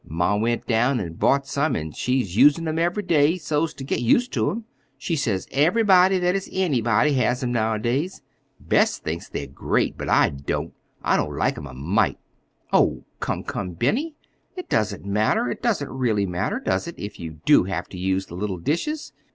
Ma 0.03 0.35
went 0.35 0.65
down 0.65 0.99
an' 0.99 1.13
bought 1.13 1.45
some, 1.45 1.75
an' 1.75 1.91
she's 1.91 2.35
usin' 2.35 2.67
'em 2.67 2.79
every 2.79 3.03
day, 3.03 3.37
so's 3.37 3.71
ter 3.71 3.83
get 3.85 4.01
used 4.01 4.33
to 4.33 4.49
'em. 4.49 4.65
She 4.97 5.15
says 5.15 5.47
everybody 5.51 6.17
that 6.17 6.33
is 6.33 6.49
anybody 6.51 7.13
has 7.13 7.43
'em 7.43 7.51
nowadays. 7.51 8.23
Bess 8.59 8.97
thinks 8.97 9.29
they're 9.29 9.45
great, 9.45 9.99
but 9.99 10.09
I 10.09 10.29
don't. 10.29 10.73
I 11.03 11.17
don't 11.17 11.37
like 11.37 11.55
'em 11.55 11.67
a 11.67 11.75
mite." 11.75 12.17
"Oh, 12.73 13.03
come, 13.19 13.43
come, 13.43 13.73
Benny! 13.73 14.15
It 14.55 14.69
doesn't 14.69 15.05
matter—it 15.05 15.61
doesn't 15.61 15.91
really 15.91 16.25
matter, 16.25 16.59
does 16.59 16.87
it, 16.87 16.95
if 16.97 17.19
you 17.19 17.39
do 17.45 17.65
have 17.65 17.87
to 17.89 17.97
use 17.99 18.25
the 18.25 18.33
little 18.33 18.57
dishes? 18.57 19.13